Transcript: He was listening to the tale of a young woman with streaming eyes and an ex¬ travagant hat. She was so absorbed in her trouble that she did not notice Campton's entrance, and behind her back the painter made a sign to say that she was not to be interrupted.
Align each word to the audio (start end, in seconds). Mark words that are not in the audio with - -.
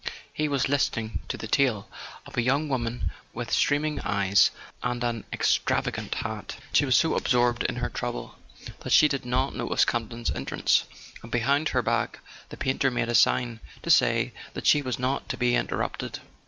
He 0.33 0.47
was 0.47 0.67
listening 0.67 1.19
to 1.27 1.37
the 1.37 1.45
tale 1.45 1.87
of 2.25 2.35
a 2.35 2.41
young 2.41 2.67
woman 2.67 3.11
with 3.33 3.51
streaming 3.53 3.99
eyes 3.99 4.49
and 4.81 5.03
an 5.03 5.25
ex¬ 5.31 5.61
travagant 5.61 6.15
hat. 6.15 6.55
She 6.73 6.85
was 6.85 6.95
so 6.95 7.13
absorbed 7.13 7.61
in 7.61 7.75
her 7.75 7.89
trouble 7.89 8.39
that 8.79 8.93
she 8.93 9.07
did 9.07 9.27
not 9.27 9.53
notice 9.53 9.85
Campton's 9.85 10.31
entrance, 10.31 10.85
and 11.21 11.31
behind 11.31 11.69
her 11.69 11.83
back 11.83 12.17
the 12.49 12.57
painter 12.57 12.89
made 12.89 13.09
a 13.09 13.13
sign 13.13 13.59
to 13.83 13.91
say 13.91 14.33
that 14.55 14.65
she 14.65 14.81
was 14.81 14.97
not 14.97 15.29
to 15.29 15.37
be 15.37 15.53
interrupted. 15.55 16.17